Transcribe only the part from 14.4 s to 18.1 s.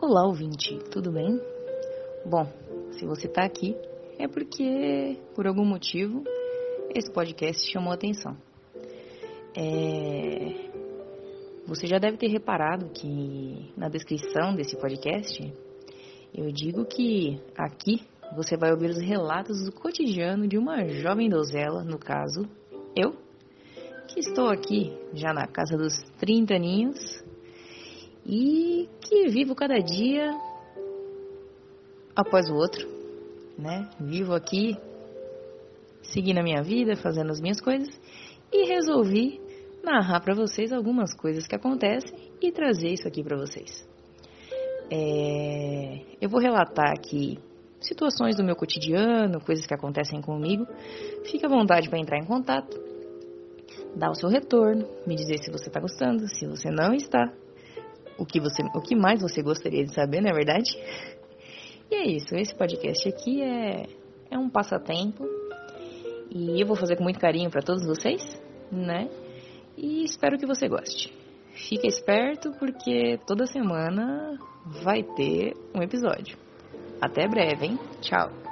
desse podcast eu digo que aqui